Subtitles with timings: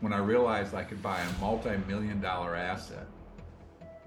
[0.00, 3.06] when I realized I could buy a multi-million dollar asset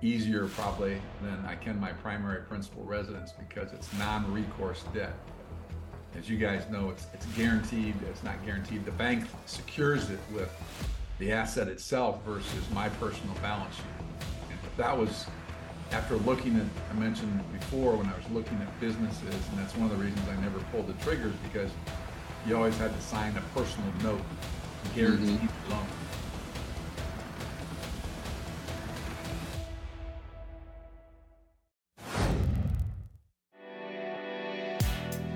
[0.02, 5.14] easier probably than I can my primary principal residence because it's non-recourse debt.
[6.18, 7.96] As you guys know, it's it's guaranteed.
[8.10, 8.86] It's not guaranteed.
[8.86, 10.52] The bank secures it with
[11.20, 13.86] the asset itself versus my personal balance sheet.
[14.50, 15.26] And that was
[15.92, 19.90] after looking at I mentioned before when I was looking at businesses, and that's one
[19.90, 21.72] of the reasons I never pulled the triggers because
[22.46, 24.22] you always had to sign a personal note
[24.96, 25.72] guaranteed mm-hmm.
[25.72, 25.86] loan.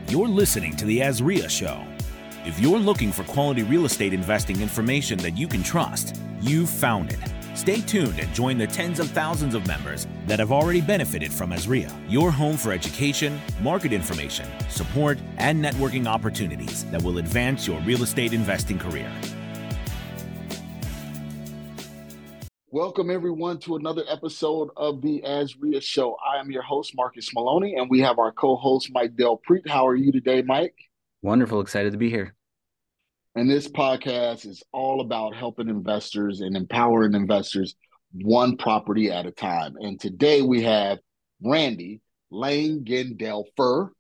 [0.10, 1.84] You're listening to The AZREIA Show.
[2.46, 7.12] If you're looking for quality real estate investing information that you can trust, you've found
[7.12, 7.20] it.
[7.58, 11.52] Stay tuned and join the tens of thousands of members that have already benefited from
[11.52, 17.82] AZREIA, your home for education, market information, support, and networking opportunities that will advance your
[17.82, 19.12] real estate investing career.
[22.70, 26.18] Welcome, everyone, to another episode of the AZREIA Show.
[26.18, 29.70] I am your host, Marcus Maloney, and we have our co host, Mike Del Prete.
[29.70, 30.76] How are you today, Mike?
[31.22, 31.62] Wonderful.
[31.62, 32.36] Excited to be here.
[33.36, 37.74] And this podcast is all about helping investors and empowering investors
[38.12, 39.76] one property at a time.
[39.80, 41.00] And today we have
[41.42, 42.02] Randy
[42.34, 43.92] Langenderfer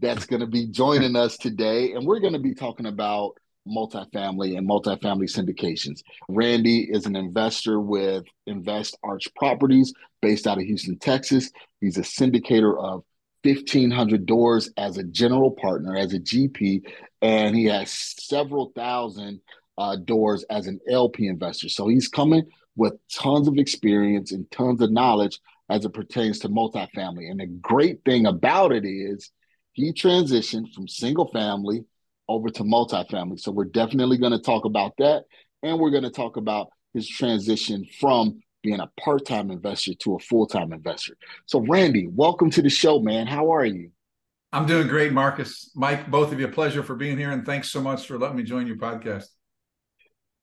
[0.00, 1.92] that's going to be joining us today.
[1.94, 6.00] And we're going to be talking about multifamily and multifamily syndications.
[6.28, 11.50] Randy is an investor with Invest Ark Properties based out of Houston, Texas.
[11.80, 13.04] He's a syndicator of
[13.44, 16.82] 1,500 doors as a general partner, as a GP,
[17.22, 19.40] and he has several thousand
[19.78, 21.68] uh, doors as an LP investor.
[21.68, 22.44] So he's coming
[22.76, 25.38] with tons of experience and tons of knowledge
[25.68, 27.30] as it pertains to multifamily.
[27.30, 29.30] And the great thing about it is
[29.72, 31.84] he transitioned from single family
[32.32, 33.38] over to multifamily.
[33.38, 35.24] So we're definitely going to talk about that.
[35.62, 40.18] And we're going to talk about his transition from being a part-time investor to a
[40.20, 41.14] full-time investor.
[41.46, 43.26] So Randy, welcome to the show, man.
[43.26, 43.90] How are you?
[44.52, 45.70] I'm doing great, Marcus.
[45.74, 47.30] Mike, both of you, pleasure for being here.
[47.30, 49.26] And thanks so much for letting me join your podcast.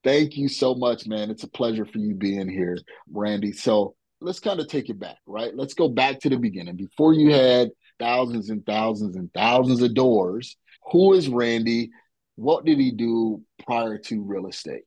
[0.04, 1.30] Thank you so much, man.
[1.30, 2.78] It's a pleasure for you being here,
[3.12, 3.52] Randy.
[3.52, 5.56] So let's kind of take it back, right?
[5.56, 6.76] Let's go back to the beginning.
[6.76, 10.58] Before you had thousands and thousands and thousands of doors,
[10.92, 11.92] who is Randy?
[12.36, 14.84] What did he do prior to real estate?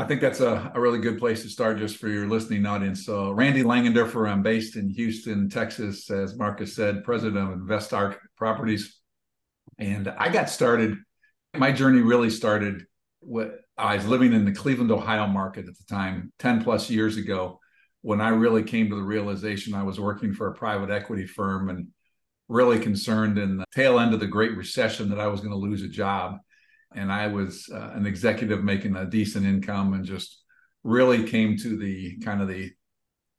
[0.00, 3.04] I think that's a, a really good place to start just for your listening audience.
[3.04, 8.16] So, Randy Langenderfer, I'm um, based in Houston, Texas, as Marcus said, president of InvestArk
[8.36, 8.98] Properties.
[9.78, 10.96] And I got started,
[11.54, 12.84] my journey really started
[13.20, 17.18] with, I was living in the Cleveland, Ohio market at the time, 10 plus years
[17.18, 17.58] ago,
[18.00, 21.68] when I really came to the realization I was working for a private equity firm
[21.68, 21.88] and
[22.50, 25.56] really concerned in the tail end of the Great Recession that I was going to
[25.56, 26.38] lose a job.
[26.92, 30.42] And I was uh, an executive making a decent income and just
[30.82, 32.72] really came to the kind of the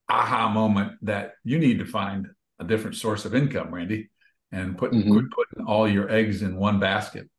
[0.09, 2.27] aha moment that you need to find
[2.59, 4.09] a different source of income, Randy,
[4.53, 5.27] and putting mm-hmm.
[5.35, 7.29] putting all your eggs in one basket.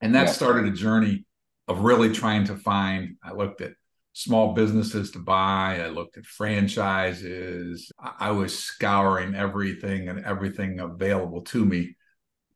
[0.00, 0.32] And that yeah.
[0.32, 1.24] started a journey
[1.68, 3.16] of really trying to find.
[3.22, 3.74] I looked at
[4.14, 5.80] small businesses to buy.
[5.82, 7.90] I looked at franchises.
[7.98, 11.96] I was scouring everything and everything available to me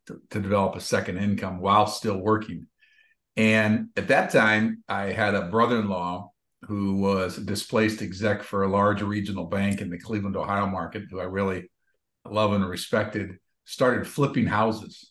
[0.06, 2.68] to, to, develop a second income while still working.
[3.36, 6.30] And at that time, I had a brother in law
[6.62, 11.04] who was a displaced exec for a large regional bank in the Cleveland, Ohio market,
[11.10, 11.70] who I really
[12.24, 15.10] love and respected, started flipping houses.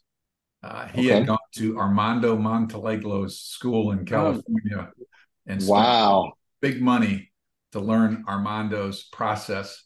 [0.63, 1.19] Uh, he okay.
[1.19, 4.03] had gone to Armando Montelongo's school in oh.
[4.05, 4.91] California.
[5.45, 7.31] And wow big money
[7.71, 9.83] to learn Armando's process,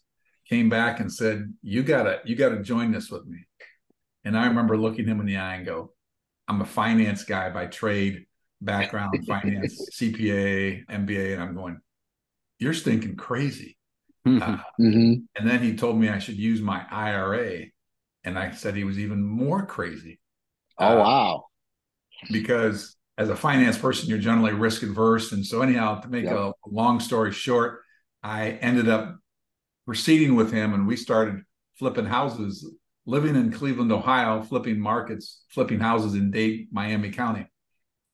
[0.49, 3.45] came back and said, "You gotta, you gotta join this with me."
[4.23, 5.93] And I remember looking him in the eye and go,
[6.47, 8.25] "I'm a finance guy by trade,
[8.61, 11.79] background, finance, CPA, MBA," and I'm going,
[12.59, 13.77] "You're stinking crazy."
[14.27, 14.41] Mm-hmm.
[14.41, 15.13] Uh, mm-hmm.
[15.35, 17.65] And then he told me I should use my IRA,
[18.23, 20.19] and I said he was even more crazy.
[20.77, 21.45] Oh uh, wow!
[22.31, 25.31] Because as a finance person, you're generally risk adverse.
[25.31, 26.35] And so, anyhow, to make yep.
[26.35, 27.81] a long story short,
[28.23, 29.17] I ended up
[29.85, 31.41] proceeding with him and we started
[31.75, 32.67] flipping houses,
[33.05, 37.47] living in Cleveland, Ohio, flipping markets, flipping houses in Dade, Miami County,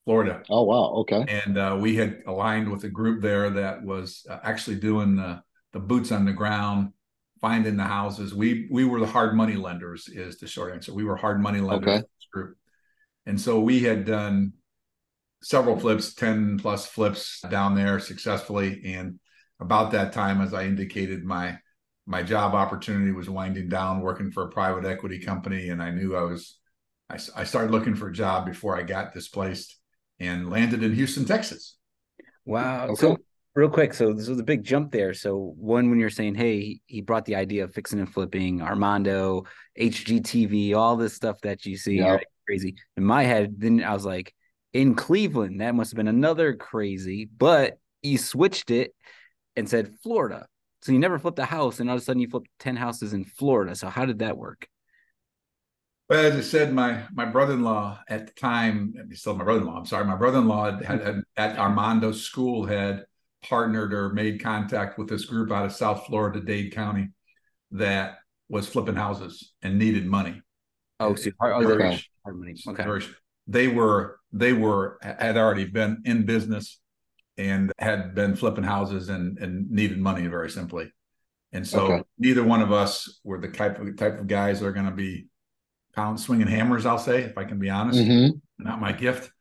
[0.06, 0.42] Florida.
[0.50, 0.94] Oh, wow.
[1.01, 1.25] Okay.
[1.27, 5.42] And uh, we had aligned with a group there that was uh, actually doing the,
[5.74, 6.94] the boots on the ground,
[7.39, 8.33] finding the houses.
[8.33, 10.94] We we were the hard money lenders, is the short answer.
[10.94, 12.07] We were hard money lenders okay.
[12.33, 12.57] group.
[13.25, 14.54] And so we had done
[15.42, 18.81] several flips, 10 plus flips down there successfully.
[18.86, 19.19] And
[19.60, 21.60] about that time, as I indicated, my
[22.10, 25.69] my job opportunity was winding down working for a private equity company.
[25.69, 26.57] And I knew I was,
[27.10, 29.78] I, I started looking for a job before I got displaced.
[30.18, 31.78] and landed in Houston, Texas.
[32.45, 32.86] Wow.
[32.86, 32.95] Okay.
[32.95, 33.18] So
[33.56, 35.13] real quick, so this was a big jump there.
[35.13, 39.44] So one, when you're saying, hey, he brought the idea of fixing and flipping, Armando,
[39.78, 42.07] HGTV, all this stuff that you see, yep.
[42.07, 42.25] right?
[42.48, 42.75] crazy.
[42.95, 44.33] In my head, then I was like,
[44.77, 47.25] in Cleveland, that must have been another crazy.
[47.25, 48.94] But you switched it
[49.56, 50.45] and said Florida.
[50.83, 53.13] So you never flipped a house, and all of a sudden you flipped 10 houses
[53.13, 53.75] in Florida.
[53.75, 54.68] So how did that work?
[56.07, 59.79] Well, as I said, my my brother-in-law at the time, still my brother-in-law.
[59.79, 63.03] I'm sorry, my brother-in-law had, had at Armando School had
[63.41, 67.09] partnered or made contact with this group out of South Florida, Dade County,
[67.71, 70.39] that was flipping houses and needed money.
[71.00, 72.00] Oh, so okay.
[72.69, 72.83] okay.
[73.47, 76.79] They were they were had already been in business
[77.38, 80.91] and had been flipping houses and and needed money very simply.
[81.53, 82.03] And so okay.
[82.19, 84.91] neither one of us were the type of type of guys that are going to
[84.91, 85.27] be
[85.95, 87.99] pound swinging hammers, I'll say, if I can be honest.
[87.99, 88.38] Mm-hmm.
[88.63, 89.31] Not my gift.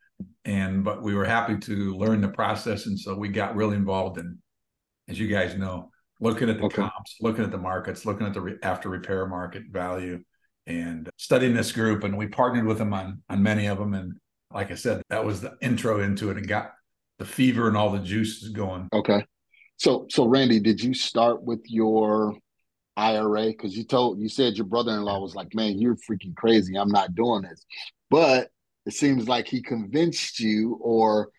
[0.44, 4.18] And but we were happy to learn the process, and so we got really involved
[4.18, 4.38] in,
[5.08, 6.76] as you guys know, looking at the okay.
[6.76, 10.22] comps, looking at the markets, looking at the re- after repair market value,
[10.66, 12.04] and studying this group.
[12.04, 13.94] And we partnered with them on on many of them.
[13.94, 14.14] And
[14.52, 16.72] like I said, that was the intro into it, and got
[17.18, 18.88] the fever and all the juices going.
[18.92, 19.24] Okay.
[19.76, 22.36] So so Randy, did you start with your
[22.96, 23.46] IRA?
[23.48, 26.76] Because you told you said your brother-in-law was like, "Man, you're freaking crazy.
[26.76, 27.64] I'm not doing this."
[28.10, 28.50] But
[28.86, 31.30] it seems like he convinced you, or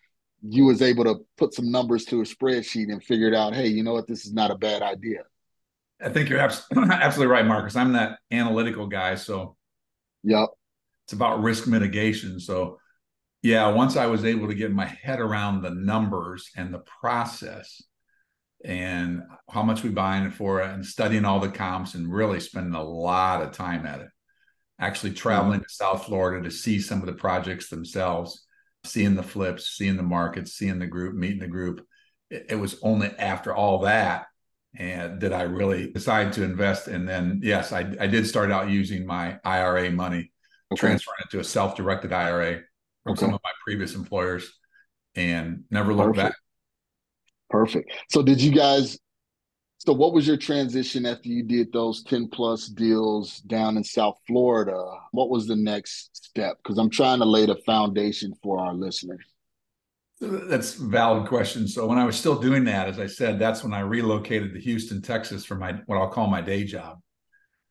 [0.43, 3.83] you was able to put some numbers to a spreadsheet and figured out, "Hey, you
[3.83, 4.07] know what?
[4.07, 5.23] This is not a bad idea."
[6.01, 7.75] I think you're absolutely right, Marcus.
[7.75, 9.55] I'm that analytical guy, so
[10.23, 10.49] yep,
[11.05, 12.39] it's about risk mitigation.
[12.39, 12.79] So,
[13.41, 17.81] yeah, once I was able to get my head around the numbers and the process,
[18.63, 22.73] and how much we buying it for and studying all the comps and really spending
[22.73, 24.07] a lot of time at it.
[24.79, 25.63] Actually traveling mm-hmm.
[25.63, 28.45] to South Florida to see some of the projects themselves,
[28.83, 31.85] seeing the flips, seeing the markets, seeing the group, meeting the group.
[32.29, 34.27] It, it was only after all that
[34.77, 36.87] and did I really decide to invest.
[36.87, 40.31] And then yes, I, I did start out using my IRA money,
[40.71, 40.79] okay.
[40.79, 42.61] transferring it to a self-directed IRA
[43.03, 43.21] from okay.
[43.21, 44.51] some of my previous employers
[45.15, 46.29] and never looked Perfect.
[46.29, 46.35] back.
[47.49, 47.91] Perfect.
[48.09, 48.97] So did you guys
[49.79, 54.17] so what was your transition after you did those 10 plus deals down in South
[54.27, 54.75] Florida?
[55.11, 56.57] What was the next step?
[56.57, 59.23] Because I'm trying to lay the foundation for our listeners.
[60.19, 61.67] That's a valid question.
[61.67, 64.59] So when I was still doing that, as I said, that's when I relocated to
[64.59, 66.99] Houston, Texas for my what I'll call my day job.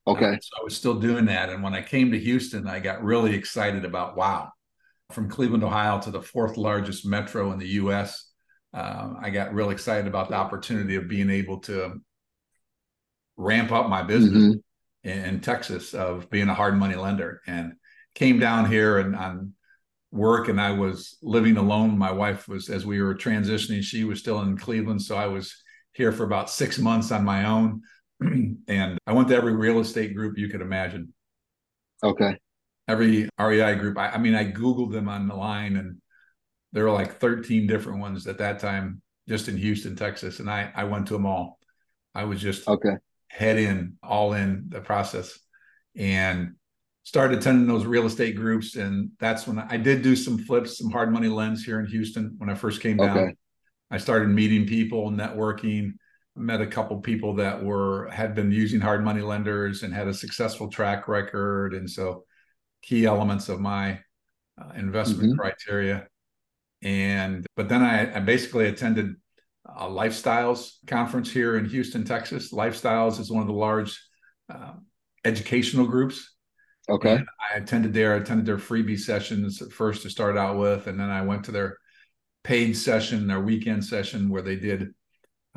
[0.06, 0.34] Okay.
[0.34, 1.50] Uh, so I was still doing that.
[1.50, 4.50] And when I came to Houston, I got really excited about wow,
[5.10, 8.26] from Cleveland, Ohio to the fourth largest metro in the US
[8.76, 11.94] um, I got real excited about the opportunity of being able to
[13.38, 15.08] ramp up my business mm-hmm.
[15.08, 17.72] in, in, Texas of being a hard money lender and
[18.14, 19.52] came down here and on
[20.16, 21.98] work and I was living alone.
[21.98, 25.02] My wife was, as we were transitioning, she was still in Cleveland.
[25.02, 25.54] So I was
[25.92, 27.82] here for about six months on my own.
[28.20, 31.12] and I went to every real estate group you could imagine.
[32.02, 32.36] Okay.
[32.88, 33.98] Every REI group.
[33.98, 36.00] I, I mean, I Googled them on the line and
[36.72, 40.40] there were like 13 different ones at that time just in Houston, Texas.
[40.40, 41.58] And I, I went to them all.
[42.14, 42.96] I was just okay
[43.28, 45.38] head in, all in the process
[45.94, 46.54] and
[47.06, 48.76] started attending those real estate groups.
[48.76, 52.34] And that's when I did do some flips, some hard money lends here in Houston
[52.38, 53.16] when I first came down.
[53.16, 53.34] Okay.
[53.90, 55.92] I started meeting people, networking,
[56.34, 60.12] met a couple people that were had been using hard money lenders and had a
[60.12, 61.72] successful track record.
[61.72, 62.24] And so
[62.82, 64.00] key elements of my
[64.60, 65.38] uh, investment mm-hmm.
[65.38, 66.08] criteria
[66.82, 69.14] and but then I, I basically attended
[69.64, 72.52] a lifestyles conference here in Houston, Texas.
[72.52, 74.00] Lifestyles is one of the large
[74.48, 74.74] uh,
[75.24, 76.35] educational groups.
[76.88, 77.16] Okay.
[77.16, 78.14] And I attended there.
[78.14, 81.52] I attended their freebie sessions first to start out with, and then I went to
[81.52, 81.78] their
[82.44, 84.94] paid session, their weekend session, where they did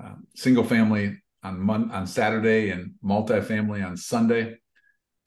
[0.01, 4.57] uh, single family on Mon- on Saturday and multifamily on Sunday.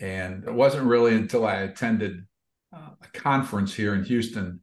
[0.00, 2.26] And it wasn't really until I attended
[2.75, 4.61] uh, a conference here in Houston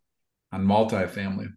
[0.51, 1.47] on multifamily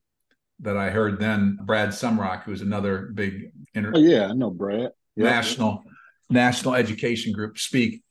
[0.60, 4.92] that I heard then Brad Sumrok, who's another big inter- oh, yeah, I know Brad.
[5.16, 5.24] Yep.
[5.24, 5.82] National
[6.30, 8.02] national education group speak.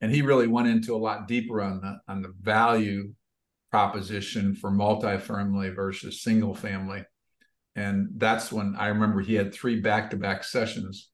[0.00, 3.12] And he really went into a lot deeper on the on the value
[3.70, 7.04] proposition for multifamily versus single family.
[7.76, 11.10] And that's when I remember he had three back-to-back sessions.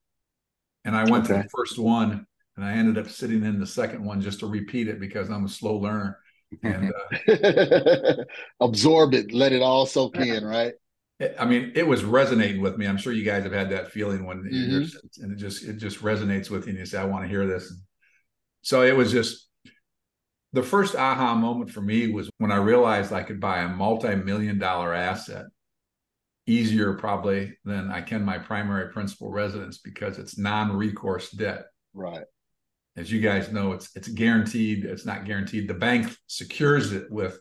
[0.85, 1.37] And I went okay.
[1.37, 2.26] to the first one
[2.57, 5.45] and I ended up sitting in the second one just to repeat it because I'm
[5.45, 6.19] a slow learner
[6.62, 6.93] and
[7.29, 8.14] uh,
[8.61, 10.75] absorb it, let it all soak in, right?
[11.38, 12.87] I mean, it was resonating with me.
[12.87, 15.23] I'm sure you guys have had that feeling when mm-hmm.
[15.23, 16.71] and it just it just resonates with you.
[16.71, 17.73] And you say, "I want to hear this."
[18.64, 19.47] So it was just
[20.54, 24.59] the first aha moment for me was when I realized I could buy a multi-million
[24.59, 25.44] dollar asset
[26.47, 31.66] easier probably than I can my primary principal residence because it's non-recourse debt.
[31.92, 32.25] Right.
[32.97, 34.87] As you guys know, it's it's guaranteed.
[34.87, 35.68] It's not guaranteed.
[35.68, 37.38] The bank secures it with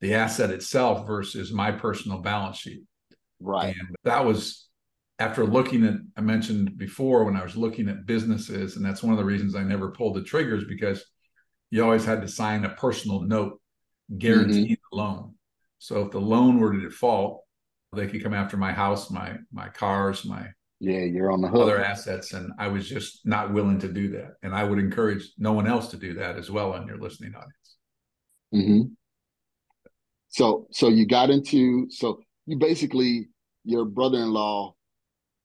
[0.00, 2.84] the asset itself versus my personal balance sheet.
[3.38, 3.76] Right.
[3.78, 4.63] And that was
[5.18, 9.12] after looking at I mentioned before when I was looking at businesses, and that's one
[9.12, 11.04] of the reasons I never pulled the triggers because
[11.70, 13.60] you always had to sign a personal note
[14.18, 14.96] guaranteeing mm-hmm.
[14.96, 15.34] the loan.
[15.78, 17.42] So if the loan were to default,
[17.94, 20.48] they could come after my house, my my cars, my
[20.80, 21.62] yeah, you're on the hook.
[21.62, 24.34] Other assets, and I was just not willing to do that.
[24.42, 27.34] And I would encourage no one else to do that as well on your listening
[27.34, 27.76] audience.
[28.54, 28.92] Mm-hmm.
[30.28, 33.28] So, so you got into so you basically
[33.64, 34.74] your brother-in-law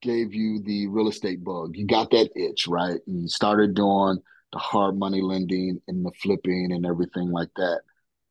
[0.01, 1.75] gave you the real estate bug.
[1.75, 2.99] You got that itch, right?
[3.07, 4.19] And you started doing
[4.51, 7.81] the hard money lending and the flipping and everything like that.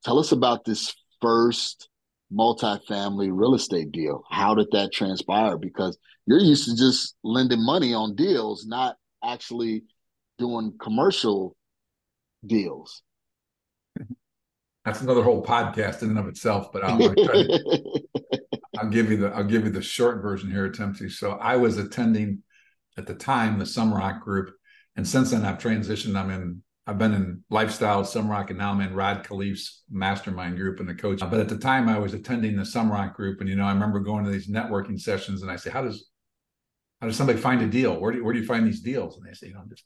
[0.05, 1.89] Tell us about this first
[2.33, 4.23] multifamily real estate deal.
[4.31, 5.57] How did that transpire?
[5.57, 9.85] Because you're used to just lending money on deals, not actually
[10.39, 11.57] doing commercial
[12.47, 13.03] deals.
[14.85, 18.03] That's another whole podcast in and of itself, but I'll, to,
[18.79, 21.09] I'll give you the I'll give you the short version here, to.
[21.09, 22.43] So I was attending
[22.97, 24.51] at the time the Sumrok group,
[24.97, 26.17] and since then I've transitioned.
[26.17, 30.81] I'm in I've been in Lifestyle, Sumrok, and now I'm in Rod Khleif's mastermind group
[30.81, 31.21] and the coach.
[31.21, 34.01] But at the time, I was attending the Sumrok group, and you know, I remember
[34.01, 36.09] going to these networking sessions, and I say, "How does
[37.01, 38.01] how does somebody find a deal?
[38.01, 39.85] Where do where do you find these deals?" And they say, "You know, just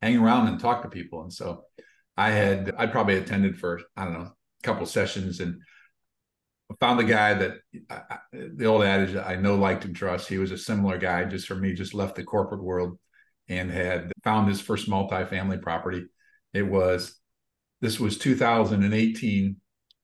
[0.00, 1.64] hang around and talk to people." And so
[2.16, 5.60] I had I probably attended for I don't know a couple sessions and
[6.78, 7.52] found the guy that
[7.88, 10.28] I, the old adage I know, liked, and trust.
[10.28, 12.98] He was a similar guy, just for me, just left the corporate world
[13.48, 16.06] and had found his first multifamily property
[16.52, 17.16] it was
[17.80, 19.56] this was 2018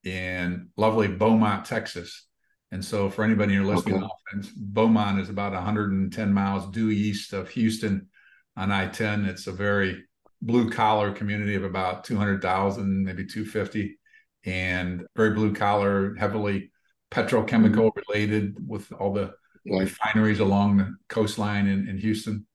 [0.05, 2.27] in lovely Beaumont, Texas.
[2.73, 4.49] And so, for anybody you're listening, okay.
[4.57, 8.09] Beaumont is about 110 miles due east of Houston
[8.57, 9.27] on I-10.
[9.27, 10.05] It's a very
[10.43, 13.99] blue collar community of about 200,000, maybe 250,
[14.47, 16.71] and very blue collar, heavily
[17.11, 18.01] petrochemical mm-hmm.
[18.09, 19.35] related with all the
[19.67, 22.47] refineries along the coastline in, in Houston.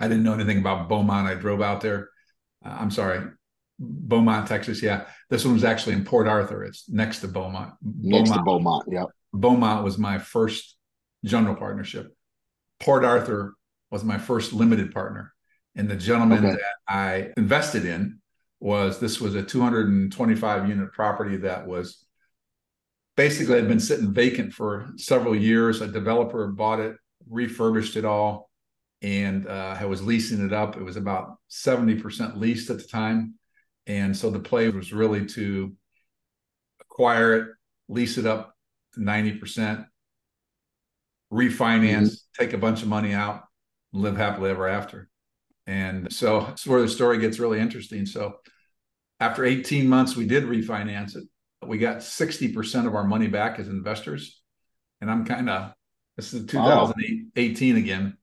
[0.00, 1.28] I didn't know anything about Beaumont.
[1.28, 2.10] I drove out there
[2.66, 3.20] uh, I'm sorry,
[3.78, 4.82] Beaumont, Texas.
[4.82, 6.64] Yeah, this one was actually in Port Arthur.
[6.64, 7.74] It's next to Beaumont.
[7.82, 8.84] Next Beaumont, to Beaumont.
[8.90, 9.04] Yeah.
[9.32, 10.76] Beaumont was my first
[11.24, 12.14] general partnership.
[12.80, 13.54] Port Arthur
[13.90, 15.32] was my first limited partner,
[15.74, 16.56] and the gentleman okay.
[16.56, 18.20] that I invested in
[18.60, 22.04] was this was a 225 unit property that was
[23.16, 25.80] basically had been sitting vacant for several years.
[25.80, 26.96] A developer bought it,
[27.28, 28.50] refurbished it all,
[29.02, 30.76] and uh, I was leasing it up.
[30.76, 33.34] It was about 70% leased at the time.
[33.86, 35.74] And so the play was really to
[36.80, 37.48] acquire it,
[37.88, 38.54] lease it up
[38.94, 39.86] to 90%,
[41.32, 42.42] refinance, mm-hmm.
[42.42, 43.42] take a bunch of money out,
[43.92, 45.08] live happily ever after.
[45.66, 48.06] And so that's where the story gets really interesting.
[48.06, 48.36] So
[49.18, 51.24] after 18 months, we did refinance it.
[51.66, 54.40] We got 60% of our money back as investors.
[55.00, 55.72] And I'm kind of,
[56.16, 57.78] this is 2018 oh.
[57.78, 58.16] again.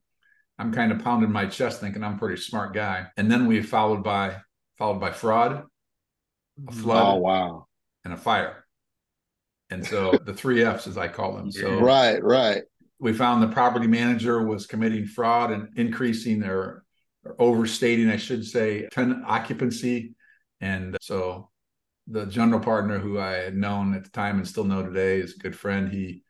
[0.58, 3.08] I'm kind of pounding my chest thinking I'm a pretty smart guy.
[3.18, 4.38] And then we followed by
[4.78, 6.82] followed by fraud, a mm-hmm.
[6.82, 7.68] flood, oh, wow,
[8.06, 8.66] and a fire.
[9.70, 11.52] And so the three F's as I call them.
[11.52, 12.64] So right, right.
[13.00, 16.83] We found the property manager was committing fraud and increasing their
[17.24, 20.16] or overstating, I should say, tenant occupancy.
[20.62, 21.50] And so
[22.08, 25.36] the general partner who I had known at the time and still know today is
[25.36, 25.92] a good friend.
[25.92, 26.24] He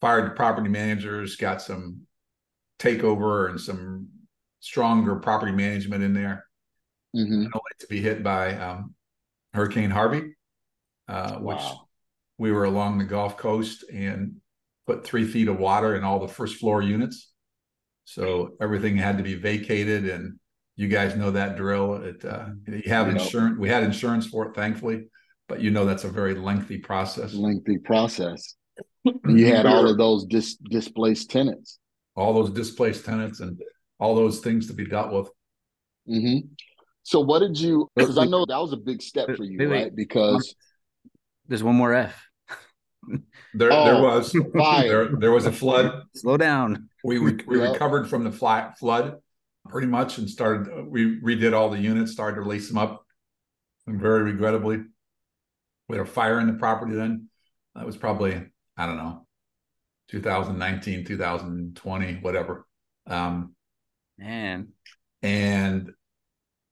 [0.00, 2.02] fired the property managers, got some
[2.78, 4.08] takeover and some
[4.60, 6.46] stronger property management in there.
[7.16, 7.44] Mm-hmm.
[7.44, 8.94] To be hit by um,
[9.52, 10.36] Hurricane Harvey,
[11.08, 11.40] uh, wow.
[11.40, 11.62] which
[12.38, 14.36] we were along the Gulf Coast and
[14.86, 17.29] put three feet of water in all the first floor units.
[18.12, 20.38] So everything had to be vacated, and
[20.76, 22.02] you guys know that drill.
[22.02, 23.56] It uh, you have you insurance.
[23.56, 23.60] Know.
[23.60, 25.06] We had insurance for it, thankfully,
[25.48, 27.34] but you know that's a very lengthy process.
[27.34, 28.56] Lengthy process.
[29.26, 31.80] you had all of those dis- displaced tenants
[32.20, 33.60] all those displaced tenants and
[33.98, 35.28] all those things to be dealt with.
[36.08, 36.48] Mm-hmm.
[37.02, 37.88] So, what did you?
[37.96, 39.84] Because I know that was a big step for you, wait, right?
[39.84, 39.96] Wait.
[39.96, 40.54] Because
[41.48, 42.29] there's one more F.
[43.54, 46.02] there, oh, there was there, there was a flood.
[46.14, 46.88] Slow down.
[47.04, 47.72] We we, we yep.
[47.72, 49.18] recovered from the flat flood
[49.68, 50.86] pretty much and started.
[50.86, 53.04] We redid all the units, started to release them up,
[53.86, 54.82] and very regrettably,
[55.88, 56.94] we had a fire in the property.
[56.94, 57.28] Then
[57.74, 58.34] that was probably
[58.76, 59.26] I don't know
[60.08, 62.66] 2019, 2020, whatever.
[63.06, 63.54] Um,
[64.20, 64.68] Man.
[65.22, 65.92] And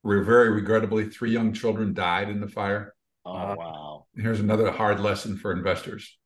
[0.02, 2.94] we're very regrettably, three young children died in the fire.
[3.24, 3.87] Oh, wow.
[4.18, 6.18] Here's another hard lesson for investors.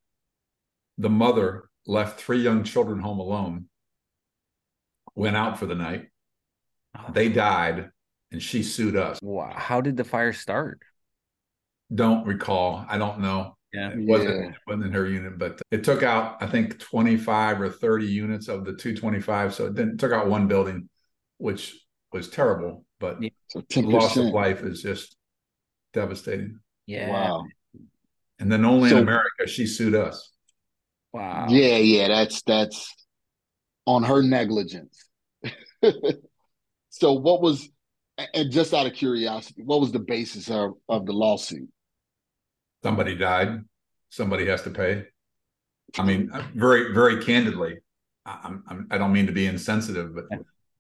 [0.97, 3.67] The mother left three young children home alone,
[5.15, 6.09] went out for the night.
[6.97, 7.13] Oh.
[7.13, 7.91] They died,
[8.31, 9.19] and she sued us.
[9.23, 9.53] Wow.
[9.55, 10.81] How did the fire start?
[11.95, 12.87] Don't recall.
[12.89, 13.57] I don't know.
[13.75, 13.91] Yeah.
[13.91, 14.51] It wasn't, yeah.
[14.51, 18.49] it wasn't in her unit, but it took out, I think, 25 or 30 units
[18.49, 19.55] of the 225.
[19.55, 20.89] So it didn't took out one building,
[21.37, 21.79] which
[22.11, 22.87] was terrible.
[23.01, 23.31] But yeah.
[23.77, 25.17] loss of life is just
[25.93, 26.59] devastating.
[26.87, 27.11] Yeah.
[27.11, 27.45] Wow.
[28.39, 30.31] And then only so, in America she sued us.
[31.13, 31.47] Wow.
[31.49, 32.93] Yeah, yeah, that's that's
[33.87, 34.97] on her negligence.
[36.91, 37.69] so what was
[38.35, 41.69] and just out of curiosity, what was the basis of, of the lawsuit?
[42.83, 43.61] Somebody died.
[44.11, 45.05] Somebody has to pay.
[45.99, 47.79] I mean, very, very candidly,
[48.25, 50.25] I'm, I'm, I do not mean to be insensitive, but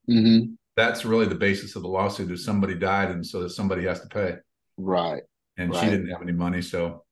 [0.08, 0.54] mm-hmm.
[0.76, 4.00] that's really the basis of the lawsuit: is somebody died, and so that somebody has
[4.00, 4.36] to pay.
[4.76, 5.22] Right.
[5.56, 5.80] And right.
[5.80, 7.04] she didn't have any money, so.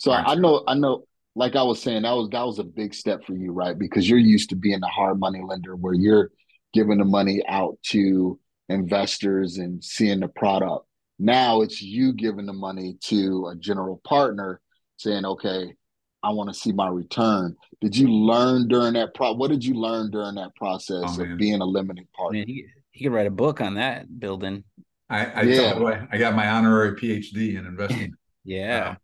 [0.00, 1.04] So I know, I know,
[1.34, 3.78] like I was saying, that was that was a big step for you, right?
[3.78, 6.30] Because you're used to being a hard money lender, where you're
[6.72, 8.40] giving the money out to
[8.70, 10.86] investors and seeing the product.
[11.18, 14.62] Now it's you giving the money to a general partner
[14.96, 15.74] saying, okay,
[16.22, 17.56] I want to see my return.
[17.82, 19.34] Did you learn during that pro?
[19.34, 22.38] What did you learn during that process oh, of being a limited partner?
[22.38, 24.64] Man, he, he could write a book on that building.
[25.10, 25.78] I I, yeah.
[25.78, 28.14] you, I got my honorary PhD in investing.
[28.44, 28.92] yeah.
[28.92, 28.94] Uh,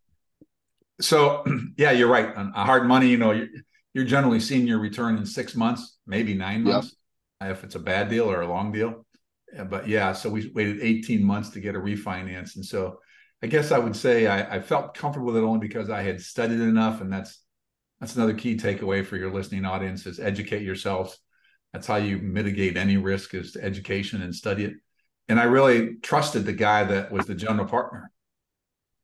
[1.00, 1.44] so
[1.76, 2.34] yeah, you're right.
[2.34, 3.48] On hard money, you know, you're,
[3.94, 6.94] you're generally seeing your return in six months, maybe nine months,
[7.40, 7.52] yep.
[7.52, 9.06] if it's a bad deal or a long deal
[9.56, 12.56] uh, but yeah, so we waited 18 months to get a refinance.
[12.56, 13.00] And so
[13.42, 16.20] I guess I would say I, I, felt comfortable with it only because I had
[16.20, 17.00] studied enough.
[17.00, 17.42] And that's
[18.00, 21.18] that's another key takeaway for your listening audience is educate yourselves.
[21.72, 24.74] That's how you mitigate any risk is to education and study it.
[25.28, 28.10] And I really trusted the guy that was the general partner.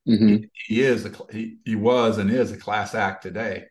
[0.09, 0.28] Mm-hmm.
[0.28, 3.66] He, he, is a, he, he was and is a class act today.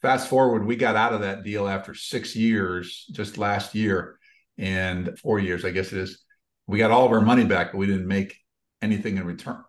[0.00, 4.18] Fast forward, we got out of that deal after six years, just last year
[4.58, 6.22] and four years, I guess it is.
[6.66, 8.36] We got all of our money back, but we didn't make
[8.80, 9.62] anything in return.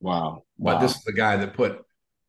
[0.00, 0.44] Wow.
[0.58, 0.80] But wow.
[0.80, 1.80] this is the guy that put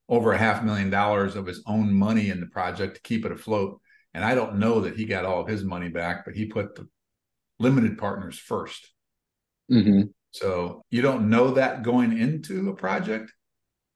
[0.09, 3.31] over a half million dollars of his own money in the project to keep it
[3.31, 3.81] afloat.
[4.13, 6.75] And I don't know that he got all of his money back, but he put
[6.75, 6.87] the
[7.59, 8.79] limited partners 1st
[9.71, 10.01] mm-hmm.
[10.39, 13.31] So you don't know that going into a project,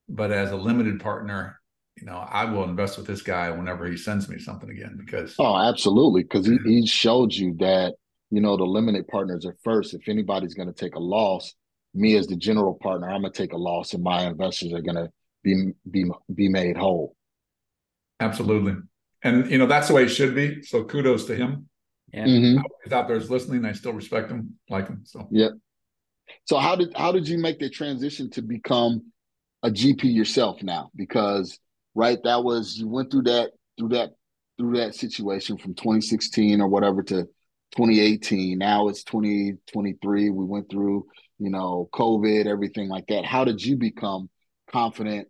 [0.10, 1.60] but as a limited partner,
[1.98, 5.36] you know, I will invest with this guy whenever he sends me something again because
[5.38, 7.94] oh, absolutely, because he, he showed you that
[8.30, 9.94] you know the limited partners are first.
[9.94, 11.54] If anybody's going to take a loss,
[11.94, 14.82] me as the general partner, I'm going to take a loss, and my investors are
[14.82, 15.10] going to
[15.44, 17.16] be be be made whole.
[18.20, 18.76] Absolutely,
[19.24, 20.64] and you know that's the way it should be.
[20.64, 21.68] So kudos to him.
[22.14, 22.62] Yeah, mm-hmm.
[22.84, 23.64] he's out there's listening.
[23.66, 25.02] I still respect him, like him.
[25.06, 25.52] So yep.
[26.46, 29.12] So how did how did you make the transition to become
[29.64, 30.92] a GP yourself now?
[30.96, 31.60] Because
[31.96, 32.20] right?
[32.24, 34.12] That was you went through that through that
[34.58, 37.24] through that situation from 2016 or whatever to
[37.76, 38.58] 2018.
[38.58, 40.30] Now it's 2023.
[40.30, 41.08] We went through,
[41.40, 43.26] you know, COVID, everything like that.
[43.26, 44.30] How did you become
[44.72, 45.30] confident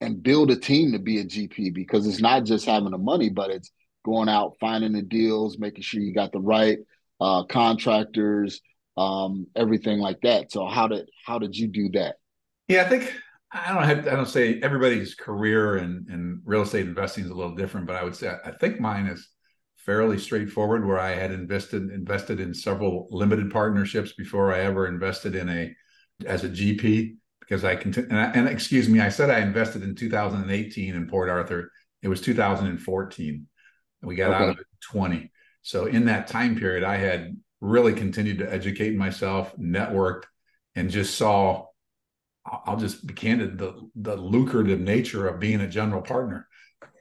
[0.00, 1.74] and build a team to be a GP?
[1.74, 3.70] Because it's not just having the money, but it's
[4.04, 6.78] going out, finding the deals, making sure you got the right
[7.20, 8.60] uh, contractors,
[8.98, 10.50] um, everything like that.
[10.50, 12.16] So how did how did you do that?
[12.66, 13.14] Yeah, I think
[13.52, 17.34] I don't have, I don't say everybody's career and and real estate investing is a
[17.34, 19.28] little different, but I would say I think mine is
[19.76, 20.84] fairly straightforward.
[20.84, 25.74] Where I had invested invested in several limited partnerships before I ever invested in a
[26.26, 29.94] as a GP because I can and, and, excuse me, I said I invested in
[29.94, 31.70] 2018 in Port Arthur.
[32.02, 33.46] It was 2014.
[34.02, 34.44] We got okay.
[34.44, 35.30] out of it 20.
[35.62, 40.24] So in that time period, I had really continued to educate myself, networked,
[40.74, 41.66] and just saw
[42.64, 46.48] I'll just be candid the the lucrative nature of being a general partner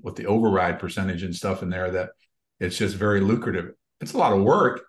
[0.01, 2.09] with the override percentage and stuff in there that
[2.59, 3.73] it's just very lucrative.
[4.01, 4.85] It's a lot of work,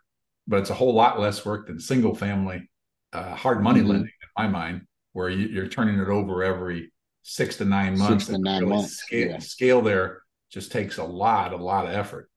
[0.47, 2.69] but it's a whole lot less work than single family
[3.13, 3.91] uh, hard money mm-hmm.
[3.91, 8.27] lending in my mind, where you, are turning it over every six to nine months.
[8.27, 8.97] Six to nine really months.
[8.99, 9.39] Scale, yeah.
[9.39, 12.31] scale there just takes a lot, a lot of effort.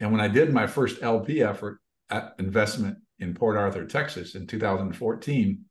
[0.00, 1.80] And when I did my first LP effort
[2.38, 5.64] investment in Port Arthur, Texas in 2014,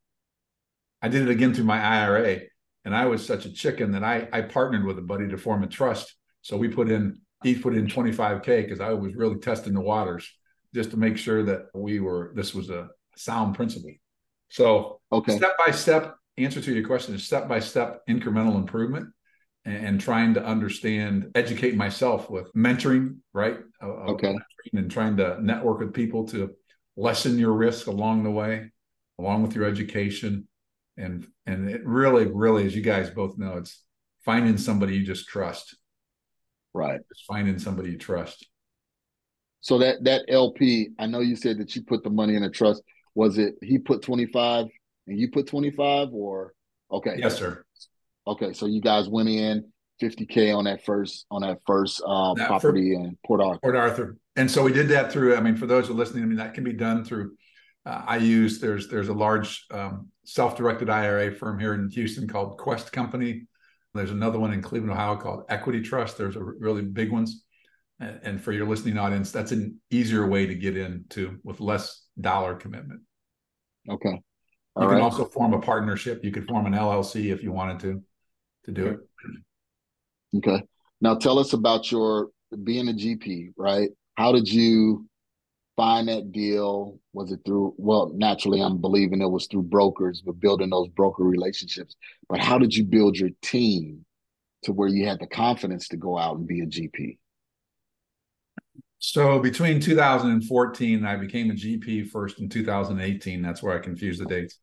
[1.01, 2.39] I did it again through my IRA.
[2.85, 5.63] And I was such a chicken that I, I partnered with a buddy to form
[5.63, 6.15] a trust.
[6.41, 10.29] So we put in, each put in 25K because I was really testing the waters
[10.73, 13.91] just to make sure that we were, this was a sound principle.
[14.49, 15.37] So, okay.
[15.37, 19.09] step by step, answer to your question is step by step incremental improvement
[19.65, 23.59] and, trying to understand, educate myself with mentoring, right?
[23.81, 24.35] Uh, uh, okay.
[24.73, 26.51] And trying to network with people to
[26.97, 28.71] lessen your risk along the way
[29.19, 30.47] along with your education.
[30.97, 33.83] And and it really, really, as you guys both know, it's
[34.23, 35.75] finding somebody you just trust.
[36.73, 36.99] Right.
[37.13, 38.47] Just finding somebody you trust.
[39.61, 42.49] So that that LP, I know you said that you put the money in a
[42.49, 42.83] trust.
[43.15, 44.67] Was it he put 25
[45.07, 46.53] and you put 25 or
[46.91, 47.15] okay.
[47.17, 47.63] Yes, sir.
[48.27, 48.53] Okay.
[48.53, 49.69] So you guys went in
[50.01, 53.59] 50K on that first on that first uh, that property for, in Port Arthur.
[53.59, 54.17] Port Arthur.
[54.35, 56.37] And so we did that through, I mean, for those who are listening, I mean,
[56.37, 57.33] that can be done through
[57.85, 62.57] uh, I use there's there's a large um, self-directed IRA firm here in Houston called
[62.57, 63.45] Quest Company.
[63.93, 66.17] There's another one in Cleveland, Ohio called Equity Trust.
[66.17, 67.43] There's a really big ones.
[67.99, 72.05] And, and for your listening audience, that's an easier way to get into with less
[72.19, 73.01] dollar commitment.
[73.87, 74.19] Okay.
[74.75, 74.95] All you right.
[74.95, 76.23] can also form a partnership.
[76.23, 78.01] You could form an LLC if you wanted to
[78.65, 78.99] to do it.
[80.37, 80.63] Okay.
[81.01, 82.29] Now tell us about your
[82.63, 83.89] being a GP, right?
[84.15, 85.07] How did you
[85.75, 86.99] find that deal?
[87.13, 91.23] Was it through, well, naturally, I'm believing it was through brokers, but building those broker
[91.23, 91.95] relationships.
[92.29, 94.05] But how did you build your team
[94.63, 97.17] to where you had the confidence to go out and be a GP?
[98.99, 103.41] So between 2014, I became a GP first in 2018.
[103.41, 104.59] That's where I confused the dates.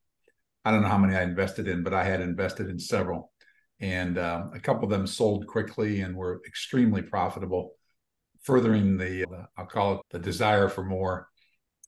[0.64, 3.32] I don't know how many I invested in, but I had invested in several.
[3.80, 7.72] And uh, a couple of them sold quickly and were extremely profitable
[8.42, 11.28] furthering the, uh, I'll call it the desire for more.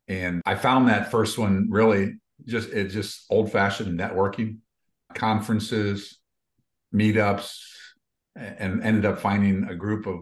[0.09, 2.15] And I found that first one really
[2.47, 4.59] just, it just old fashioned networking,
[5.15, 6.19] conferences,
[6.95, 7.59] meetups,
[8.35, 10.21] and ended up finding a group of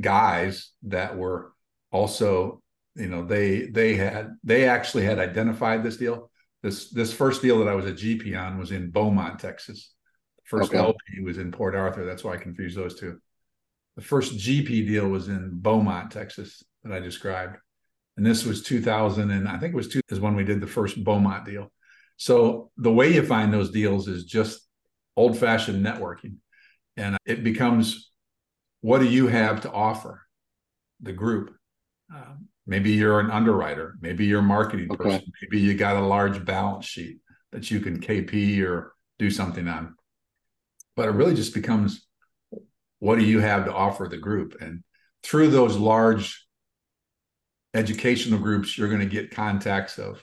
[0.00, 1.52] guys that were
[1.90, 2.62] also,
[2.94, 6.30] you know, they, they had, they actually had identified this deal.
[6.62, 9.92] This, this first deal that I was a GP on was in Beaumont, Texas.
[10.52, 10.78] First okay.
[10.78, 12.04] LP was in Port Arthur.
[12.04, 13.18] That's why I confused those two
[13.96, 17.58] the first GP deal was in Beaumont, Texas, that I described.
[18.16, 20.66] And this was 2000, and I think it was two is when we did the
[20.66, 21.70] first Beaumont deal.
[22.16, 24.60] So the way you find those deals is just
[25.16, 26.36] old fashioned networking.
[26.96, 28.10] And it becomes
[28.80, 30.22] what do you have to offer
[31.00, 31.54] the group?
[32.14, 35.02] Um, maybe you're an underwriter, maybe you're a marketing okay.
[35.02, 37.18] person, maybe you got a large balance sheet
[37.52, 39.94] that you can KP or do something on.
[40.96, 42.06] But it really just becomes
[42.98, 44.56] what do you have to offer the group?
[44.60, 44.84] And
[45.22, 46.46] through those large
[47.74, 50.22] educational groups, you're going to get contacts of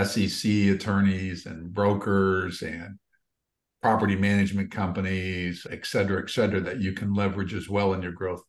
[0.00, 2.98] SEC attorneys and brokers and
[3.82, 8.12] property management companies, et cetera, et cetera, that you can leverage as well in your
[8.12, 8.42] growth.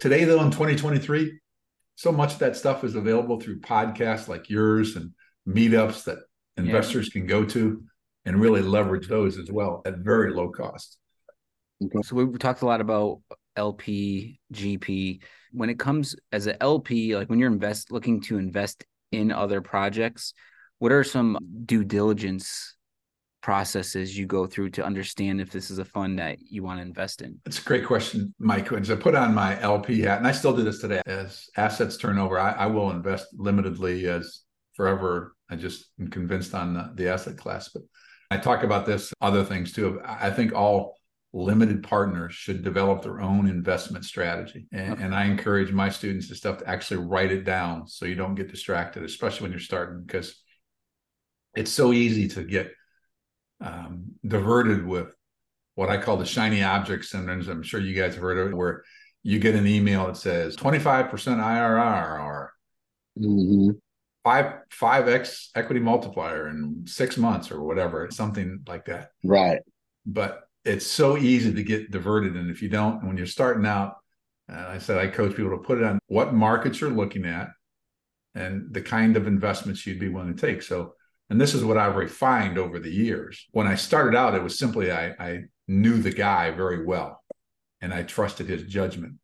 [0.00, 1.38] Today, though, in 2023,
[1.94, 5.12] so much of that stuff is available through podcasts like yours and
[5.48, 6.18] meetups that
[6.56, 7.12] investors yeah.
[7.20, 7.82] can go to
[8.24, 10.98] and really leverage those as well at very low cost.
[11.82, 12.02] Okay.
[12.02, 13.20] So we've talked a lot about
[13.56, 15.22] LP, GP.
[15.52, 19.60] When it comes as an LP, like when you're invest looking to invest in other
[19.60, 20.34] projects,
[20.78, 22.76] what are some due diligence
[23.40, 26.82] processes you go through to understand if this is a fund that you want to
[26.82, 27.40] invest in?
[27.46, 28.70] It's a great question, Mike.
[28.72, 31.96] As I put on my LP hat, and I still do this today, as assets
[31.96, 34.42] turn over, I, I will invest limitedly as
[34.74, 35.34] forever.
[35.50, 37.68] I just am convinced on the, the asset class.
[37.68, 37.82] But
[38.30, 40.00] I talk about this, other things too.
[40.04, 40.98] I think all
[41.32, 44.66] limited partners should develop their own investment strategy.
[44.72, 45.02] And, okay.
[45.02, 48.34] and, I encourage my students and stuff to actually write it down so you don't
[48.34, 50.42] get distracted, especially when you're starting, because
[51.54, 52.72] it's so easy to get
[53.60, 55.08] um, diverted with
[55.74, 57.48] what I call the shiny object syndromes.
[57.48, 58.84] I'm sure you guys have heard of it, where
[59.22, 62.52] you get an email that says 25% IRR or
[63.18, 63.70] mm-hmm.
[64.24, 69.10] Five five x equity multiplier in six months or whatever, something like that.
[69.24, 69.60] Right.
[70.06, 72.36] But it's so easy to get diverted.
[72.36, 73.96] And if you don't, when you're starting out,
[74.52, 77.48] uh, I said I coach people to put it on what markets you're looking at
[78.34, 80.62] and the kind of investments you'd be willing to take.
[80.62, 80.94] So,
[81.30, 83.46] and this is what I've refined over the years.
[83.52, 87.22] When I started out, it was simply I, I knew the guy very well
[87.80, 89.14] and I trusted his judgment.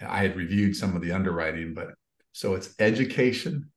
[0.00, 1.88] I had reviewed some of the underwriting, but
[2.32, 3.70] so it's education,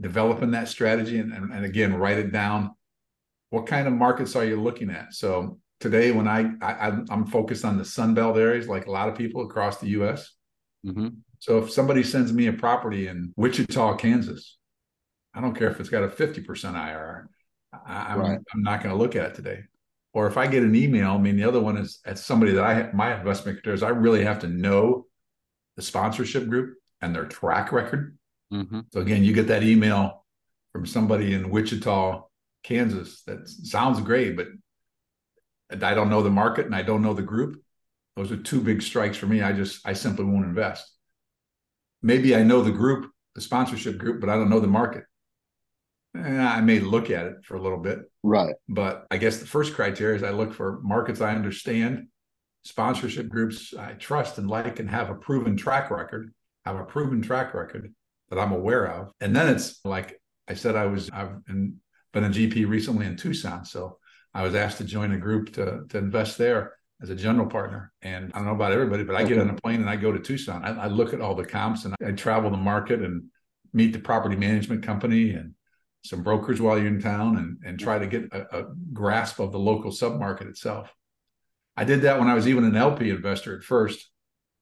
[0.00, 2.74] developing that strategy, and, and, and again, write it down.
[3.50, 5.14] What kind of markets are you looking at?
[5.14, 9.16] So today when I, I am focused on the sunbelt areas, like a lot of
[9.16, 10.32] people across the U.S.
[10.86, 11.08] Mm-hmm.
[11.38, 14.58] So if somebody sends me a property in Wichita, Kansas,
[15.34, 17.26] I don't care if it's got a 50% IRR.
[17.86, 18.38] I, am right.
[18.54, 19.60] I'm not going to look at it today.
[20.12, 22.64] Or if I get an email, I mean, the other one is at somebody that
[22.64, 25.06] I my investment criteria is I really have to know
[25.76, 28.17] the sponsorship group and their track record.
[28.52, 28.80] Mm-hmm.
[28.92, 30.24] So again, you get that email
[30.72, 32.22] from somebody in Wichita,
[32.62, 34.48] Kansas that sounds great, but
[35.82, 37.62] I don't know the market and I don't know the group.
[38.16, 39.42] Those are two big strikes for me.
[39.42, 40.90] I just I simply won't invest.
[42.02, 45.04] Maybe I know the group, the sponsorship group, but I don't know the market.
[46.14, 48.00] And I may look at it for a little bit.
[48.22, 48.54] Right.
[48.68, 52.08] But I guess the first criteria is I look for markets I understand,
[52.64, 56.32] sponsorship groups I trust and like, and have a proven track record,
[56.64, 57.92] have a proven track record
[58.30, 59.12] that I'm aware of.
[59.20, 61.76] And then it's like I said, I was, I've been,
[62.12, 63.64] been a GP recently in Tucson.
[63.64, 63.98] So
[64.34, 67.92] I was asked to join a group to, to invest there as a general partner.
[68.02, 70.12] And I don't know about everybody, but I get on a plane and I go
[70.12, 70.64] to Tucson.
[70.64, 73.24] I, I look at all the comps and I travel the market and
[73.72, 75.54] meet the property management company and
[76.04, 79.52] some brokers while you're in town and, and try to get a, a grasp of
[79.52, 80.92] the local submarket itself.
[81.76, 84.10] I did that when I was even an LP investor at first.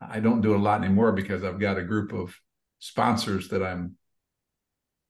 [0.00, 2.38] I don't do it a lot anymore because I've got a group of
[2.78, 3.96] sponsors that I'm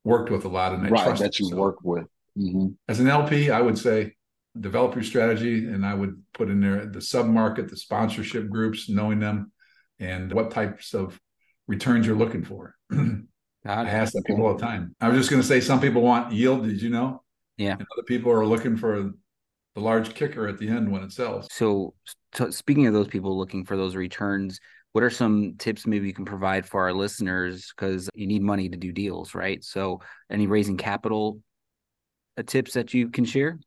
[0.05, 2.07] worked with a lot and I right, trust that you so work with.
[2.39, 2.69] Mm-hmm.
[2.89, 4.15] As an LP, I would say
[4.59, 9.21] develop your strategy and I would put in there the submarket, the sponsorship groups, knowing
[9.21, 9.53] them
[9.99, 11.19] and what types of
[11.67, 12.75] returns you're looking for.
[12.93, 13.25] I
[13.65, 14.95] ask that people all the time.
[15.01, 16.65] I was just going to say some people want yield.
[16.67, 17.23] Did you know?
[17.57, 17.73] Yeah.
[17.73, 19.13] And other people are looking for
[19.75, 21.49] the large kicker at the end when it sells.
[21.51, 21.95] So,
[22.33, 24.61] so speaking of those people looking for those returns,
[24.97, 28.67] what are some tips maybe you can provide for our listeners because you need money
[28.67, 29.63] to do deals, right?
[29.63, 31.43] So, any raising capital
[32.39, 33.61] uh, tips that you can share?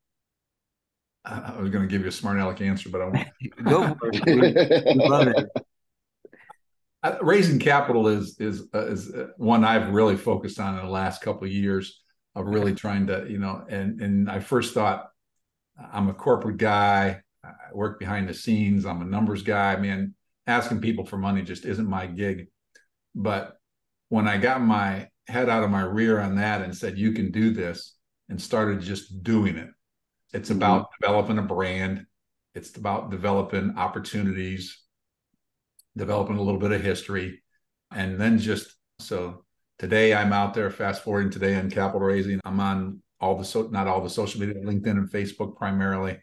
[1.24, 3.28] I was going to give you a smart aleck answer, but I won't.
[3.63, 4.98] Go for it.
[4.98, 7.20] love it.
[7.22, 11.22] raising capital is is uh, is uh, one I've really focused on in the last
[11.22, 12.02] couple of years
[12.34, 15.12] of really trying to you know and and I first thought
[15.94, 20.15] I'm a corporate guy I work behind the scenes I'm a numbers guy man
[20.50, 22.48] asking people for money just isn't my gig
[23.16, 23.58] but
[24.10, 27.32] when I got my head out of my rear on that and said you can
[27.32, 27.96] do this
[28.30, 29.70] and started just doing it
[30.34, 30.58] it's mm-hmm.
[30.58, 32.06] about developing a brand
[32.56, 34.84] it's about developing opportunities
[36.00, 37.42] developing a little bit of history,
[37.92, 39.44] and then just so
[39.78, 42.40] today I'm out there fast forwarding today on capital raising.
[42.46, 46.18] I'm on all the so not all the social media, LinkedIn and Facebook primarily.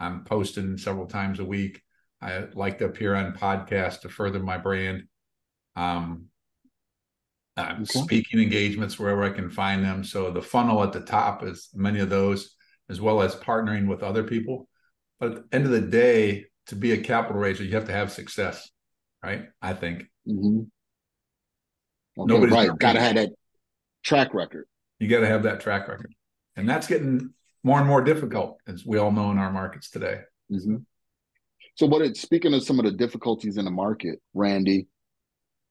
[0.00, 1.80] I'm posting several times a week.
[2.22, 5.04] I like to appear on podcasts to further my brand.
[5.76, 6.26] Um,
[7.58, 7.84] okay.
[7.84, 10.04] speaking engagements wherever I can find them.
[10.04, 12.54] So the funnel at the top is many of those,
[12.88, 14.68] as well as partnering with other people.
[15.18, 17.92] But at the end of the day, to be a capital raiser, you have to
[17.92, 18.70] have success
[19.22, 19.44] right?
[19.60, 20.04] I think.
[20.28, 20.60] Mm-hmm.
[22.18, 22.78] Okay, Nobody's right.
[22.78, 23.30] Got to have that
[24.02, 24.66] track record.
[24.98, 26.14] You got to have that track record,
[26.56, 27.32] and that's getting
[27.64, 30.20] more and more difficult, as we all know in our markets today.
[30.50, 30.76] Mm-hmm.
[31.74, 32.02] So, what?
[32.02, 34.88] It, speaking of some of the difficulties in the market, Randy,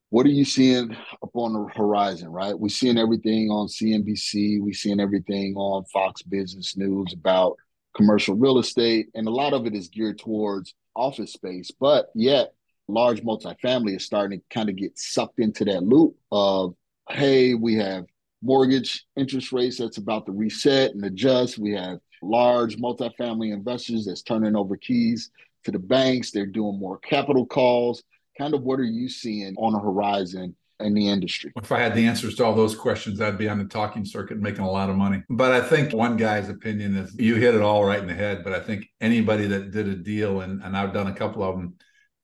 [0.10, 2.30] what are you seeing up on the horizon?
[2.30, 4.62] Right, we're seeing everything on CNBC.
[4.62, 7.56] We're seeing everything on Fox Business News about
[7.96, 11.70] commercial real estate, and a lot of it is geared towards office space.
[11.80, 12.54] But yet,
[12.88, 16.74] large multifamily is starting to kind of get sucked into that loop of,
[17.10, 18.06] hey, we have
[18.42, 21.60] mortgage interest rates that's about to reset and adjust.
[21.60, 25.30] We have large multifamily investors that's turning over keys
[25.64, 26.32] to the banks.
[26.32, 28.04] They're doing more capital calls.
[28.38, 31.52] Kind of what are you seeing on the horizon in the industry?
[31.62, 34.40] If I had the answers to all those questions, I'd be on the talking circuit
[34.40, 35.24] making a lot of money.
[35.30, 38.44] But I think one guy's opinion is you hit it all right in the head.
[38.44, 41.56] But I think anybody that did a deal, and, and I've done a couple of
[41.56, 41.76] them,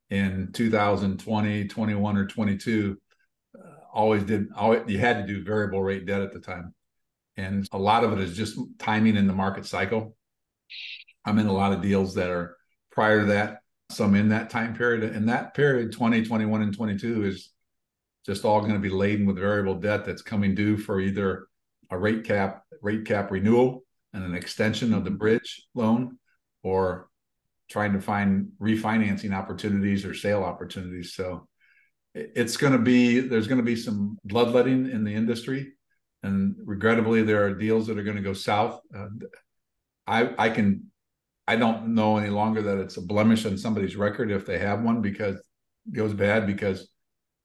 [0.10, 2.98] in 2020, 21, or 22
[3.58, 3.62] uh,
[3.94, 6.74] always did, always, you had to do variable rate debt at the time.
[7.36, 10.16] And a lot of it is just timing in the market cycle.
[11.26, 12.57] I'm in a lot of deals that are
[12.98, 13.60] prior to that,
[13.92, 15.04] some in that time period.
[15.04, 17.52] And that period, 20, 21, and 22, is
[18.26, 21.46] just all going to be laden with variable debt that's coming due for either
[21.92, 23.84] a rate cap, rate cap renewal
[24.14, 26.18] and an extension of the bridge loan
[26.64, 27.08] or
[27.70, 31.14] trying to find refinancing opportunities or sale opportunities.
[31.14, 31.48] So
[32.16, 35.74] it's going to be there's going to be some bloodletting in the industry,
[36.24, 38.82] and regrettably, there are deals that are going to go south.
[38.96, 39.10] Uh,
[40.08, 40.90] I I can
[41.48, 44.82] I don't know any longer that it's a blemish on somebody's record if they have
[44.82, 46.90] one because it goes bad because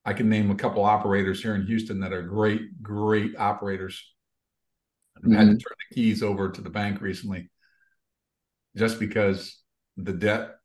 [0.05, 4.13] I can name a couple operators here in Houston that are great great operators.
[5.19, 5.35] Mm-hmm.
[5.35, 5.53] had to mm-hmm.
[5.53, 7.51] turn the keys over to the bank recently
[8.77, 9.61] just because
[9.97, 10.57] the debt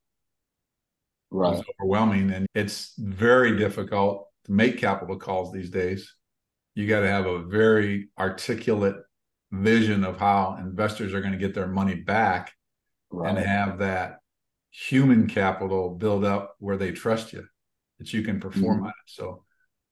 [1.30, 1.56] right.
[1.56, 6.12] is overwhelming and it's very difficult to make capital calls these days
[6.76, 8.95] you got to have a very articulate
[9.52, 12.54] vision of how investors are going to get their money back
[13.12, 13.30] right.
[13.30, 14.20] and have that
[14.72, 17.46] human capital build up where they trust you
[18.00, 18.86] that you can perform mm-hmm.
[18.86, 19.43] on it so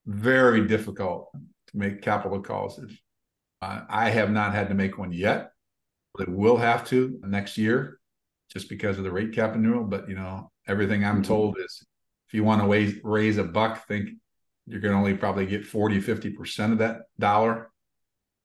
[0.06, 2.80] very difficult to make capital calls
[3.62, 5.52] uh, i have not had to make one yet
[6.14, 8.00] but will have to next year
[8.52, 9.84] just because of the rate cap renewal.
[9.84, 11.24] But you know, everything I'm mm-hmm.
[11.24, 11.86] told is
[12.28, 14.10] if you want to raise, raise a buck, think
[14.66, 17.70] you're going to only probably get 40, 50% of that dollar.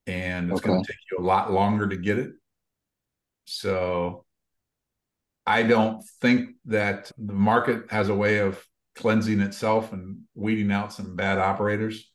[0.06, 0.68] and it's okay.
[0.68, 2.32] going to take you a lot longer to get it.
[3.46, 4.24] So
[5.50, 10.92] I don't think that the market has a way of cleansing itself and weeding out
[10.92, 12.08] some bad operators.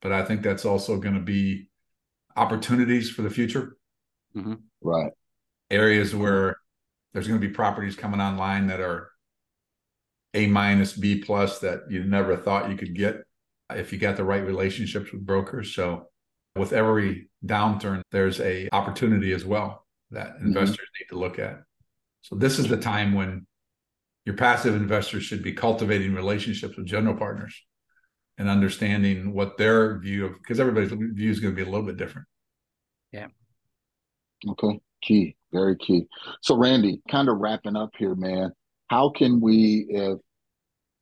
[0.00, 1.68] But I think that's also going to be
[2.34, 3.76] opportunities for the future.
[4.34, 4.54] Mm-hmm.
[4.80, 5.12] Right.
[5.70, 6.56] Areas where
[7.12, 9.12] there's going to be properties coming online that are
[10.34, 13.22] A minus, B plus that you never thought you could get
[13.70, 15.72] if you got the right relationships with brokers.
[15.72, 16.08] So
[16.56, 20.48] with every downturn, there's a opportunity as well that mm-hmm.
[20.48, 21.04] investors mm-hmm.
[21.04, 21.62] need to look at.
[22.22, 23.46] So this is the time when
[24.24, 27.60] your passive investors should be cultivating relationships with general partners
[28.38, 31.86] and understanding what their view of because everybody's view is going to be a little
[31.86, 32.26] bit different.
[33.12, 33.26] Yeah.
[34.48, 34.80] Okay.
[35.02, 35.36] Key.
[35.52, 36.06] Very key.
[36.40, 38.52] So Randy, kind of wrapping up here, man.
[38.88, 40.18] How can we, if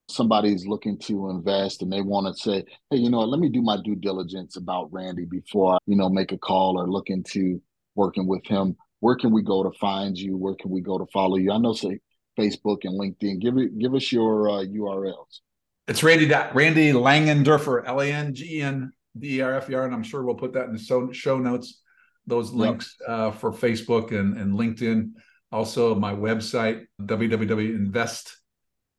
[0.09, 3.49] somebody's looking to invest and they want to say, hey, you know what, let me
[3.49, 7.11] do my due diligence about Randy before I, you know, make a call or look
[7.11, 7.61] into
[7.95, 8.77] working with him.
[9.01, 10.37] Where can we go to find you?
[10.37, 11.53] Where can we go to follow you?
[11.53, 12.01] I know say
[12.39, 13.41] Facebook and LinkedIn.
[13.41, 15.41] Give it give us your uh, URLs.
[15.89, 19.75] It's Randy Randy Langenderfer, L A N G E N D E R F E
[19.75, 21.83] R, and I'm sure we'll put that in the show notes.
[22.27, 23.09] Those links yep.
[23.09, 25.13] uh, for Facebook and, and LinkedIn.
[25.51, 28.37] Also, my website www.invest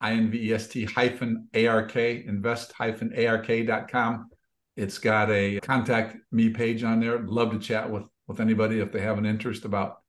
[0.04, 4.30] invest hyphen ark invest hyphen ark.com.
[4.76, 7.20] It's got a contact me page on there.
[7.20, 10.02] Love to chat with with anybody if they have an interest about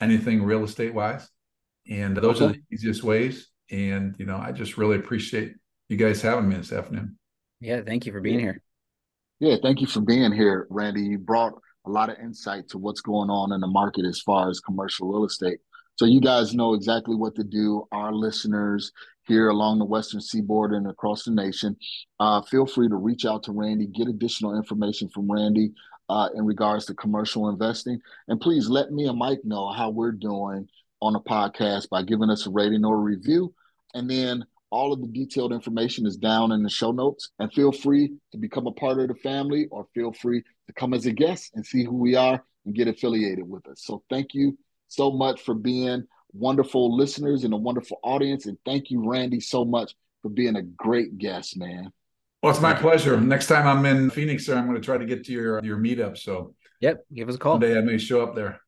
[0.00, 1.28] anything real estate wise.
[1.88, 2.44] And those okay.
[2.46, 3.48] are the easiest ways.
[3.70, 5.54] And you know, I just really appreciate
[5.88, 7.18] you guys having me this afternoon.
[7.60, 8.62] Yeah, thank you for being here.
[9.40, 11.02] Yeah, thank you for being here, Randy.
[11.02, 11.54] You brought
[11.86, 15.08] a lot of insight to what's going on in the market as far as commercial
[15.08, 15.58] real estate.
[15.96, 17.86] So you guys know exactly what to do.
[17.92, 18.92] Our listeners
[19.26, 21.76] here along the Western Seaboard and across the nation,
[22.20, 25.72] uh, feel free to reach out to Randy, get additional information from Randy
[26.08, 28.00] uh, in regards to commercial investing.
[28.28, 30.68] And please let me and Mike know how we're doing
[31.00, 33.54] on the podcast by giving us a rating or a review.
[33.94, 37.30] And then all of the detailed information is down in the show notes.
[37.38, 40.94] And feel free to become a part of the family or feel free to come
[40.94, 43.82] as a guest and see who we are and get affiliated with us.
[43.84, 48.46] So thank you so much for being wonderful listeners and a wonderful audience.
[48.46, 51.92] And thank you, Randy, so much for being a great guest, man.
[52.42, 53.20] Well, it's my pleasure.
[53.20, 56.18] Next time I'm in Phoenix, I'm going to try to get to your your meetup.
[56.18, 57.52] So, yep, give us a call.
[57.52, 58.60] One day I may show up there.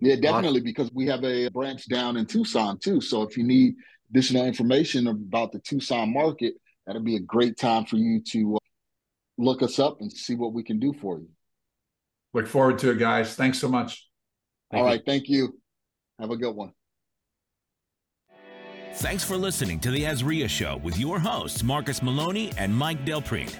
[0.00, 0.64] Yeah, definitely, awesome.
[0.64, 3.00] because we have a branch down in Tucson too.
[3.00, 3.74] So, if you need
[4.10, 6.54] additional information about the Tucson market,
[6.86, 8.58] that'll be a great time for you to uh,
[9.38, 11.28] look us up and see what we can do for you.
[12.34, 13.34] Look forward to it, guys.
[13.34, 14.08] Thanks so much.
[14.70, 14.94] Thank All you.
[14.94, 15.58] right, thank you.
[16.18, 16.72] Have a good one.
[18.96, 23.22] Thanks for listening to the AZREIA Show with your hosts, Marcus Maloney and Mike Del
[23.22, 23.58] Prete.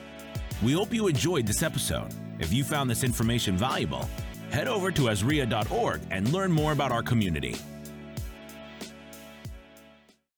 [0.62, 2.08] We hope you enjoyed this episode.
[2.38, 4.08] If you found this information valuable,
[4.50, 7.56] head over to azreia.org and learn more about our community.